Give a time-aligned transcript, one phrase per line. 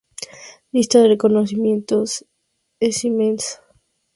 [0.71, 2.25] La lista de reconocimientos
[2.79, 3.61] es inmensa.